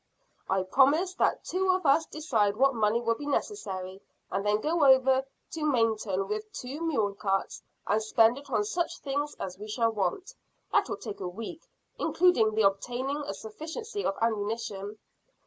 [0.49, 4.83] "I propose that two of us decide what money will be necessary, and then go
[4.83, 9.67] over to Mainton with two mule carts and spend it on such things as we
[9.67, 10.33] shall want.
[10.71, 11.61] That will take a week,
[11.99, 14.97] including the obtaining a sufficiency of ammunition."